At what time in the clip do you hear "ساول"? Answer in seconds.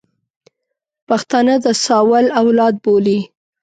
1.83-2.25